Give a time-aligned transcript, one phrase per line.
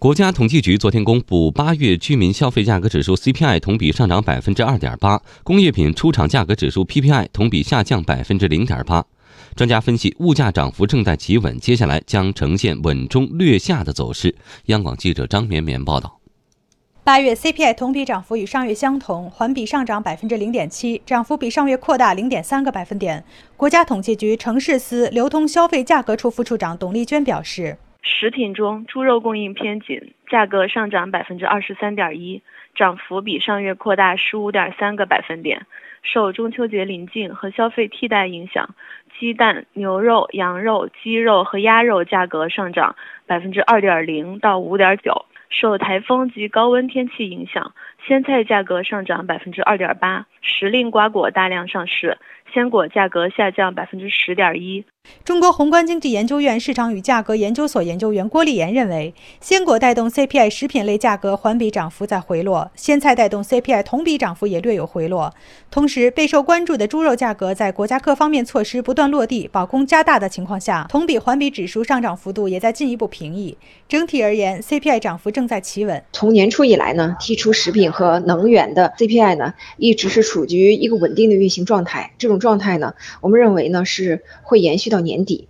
[0.00, 9.04] 国家统计局昨天公布，八月居民消费价格指数 CPI 同比上涨百分之二点八，工业品出厂价格指数 PPI 同比下降百分之零点八。
[9.56, 14.36] 专家分析，物价涨幅正在企稳，接下来将呈现稳中略下的走势。
[14.66, 16.20] 央广记者张绵绵报道。
[17.02, 23.24] 八月 CPI 同比涨幅与上月相同，环比上涨百分之零点七，涨幅比上月扩大零点三个百分点。
[23.56, 27.76] 国家统计局城市司流通消费价格处副处长董丽娟表示。
[28.08, 32.42] 食品中，猪肉供应偏紧，价格上涨百分之二十三点一，
[32.74, 35.66] 涨幅比上月扩大十五点三个百分点。
[36.02, 38.74] 受中秋节临近和消费替代影响，
[39.18, 45.26] 鸡蛋、牛肉、羊肉、鸡肉和鸭肉价格上涨百分之二点零到五点九。
[45.50, 47.72] 受台风及高温天气影响，
[48.06, 52.18] 鲜菜价格上涨百分之二点八，时令瓜果大量上市。
[52.54, 54.82] 鲜果价格下降百分之十点一。
[55.22, 65.34] 中国宏观经济研究院市场与价格研究所研究员郭立岩认为，鲜果带动 CPI 食品类价格环比涨幅在回落，鲜菜带动 CPI 同比涨幅也略有回落。
[65.70, 73.56] 同时，备受关注的猪肉价格在国家各方面措施不断落地、保供加大的情况下，同比环比指数上涨幅度也在进一步平抑。
[73.86, 76.02] 整体而言，CPI 涨幅正在企稳。
[76.12, 82.12] 从年初以来呢，剔除食品和能源的 CPI 呢，一直是处于一个稳定的运行状态。
[82.18, 85.48] 这种状态呢，我们认为呢是会延续到年底。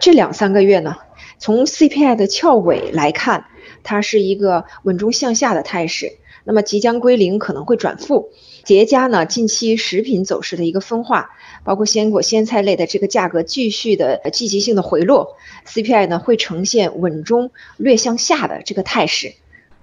[0.00, 0.96] 这两三个月呢，
[1.38, 3.46] 从 CPI 的翘尾来看，
[3.84, 6.16] 它是一个稳中向下的态势。
[6.42, 8.30] 那么即将归零，可能会转负。
[8.64, 11.30] 叠加呢，近期食品走势的一个分化，
[11.62, 19.34] 包括鲜果、鲜菜类的这个价格继续的积极性的回落，CPI 呢会呈现稳中略向下的这个态势。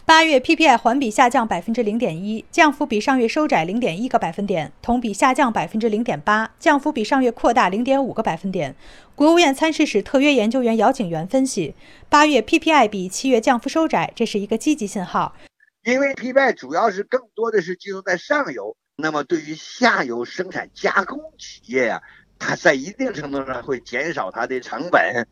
[0.06, 8.76] 八月 PPI 环比下降百分之零点一，降幅比上月收窄零点一个百分点，同比下降百分之零点八，降幅比上月扩大零点五个百分点。
[9.16, 11.74] 国务院参事室特约研究员姚景元分析，
[12.10, 15.34] 八月 PPI 比七月降幅收窄，这是一个积极信号。
[15.86, 22.02] 因为 PPI 主要是更多的是集中在上游，那么对于下游生产加工企业呀，
[22.38, 25.26] 它在一定程度上会减少它的成本。